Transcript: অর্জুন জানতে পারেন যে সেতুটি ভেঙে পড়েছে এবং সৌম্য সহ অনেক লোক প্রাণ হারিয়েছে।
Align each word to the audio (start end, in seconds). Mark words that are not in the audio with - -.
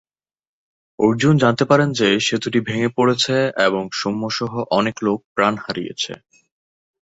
অর্জুন 0.99 1.33
জানতে 1.37 1.63
পারেন 1.65 1.89
যে 1.91 2.07
সেতুটি 2.19 2.59
ভেঙে 2.59 2.89
পড়েছে 2.97 3.35
এবং 3.67 3.83
সৌম্য 3.91 4.23
সহ 4.29 4.51
অনেক 4.71 4.95
লোক 5.03 5.19
প্রাণ 5.35 5.53
হারিয়েছে। 5.57 6.11